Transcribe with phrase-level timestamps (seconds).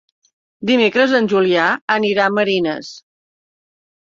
[0.69, 1.67] Dimecres en Julià
[1.97, 2.91] anirà a Marines.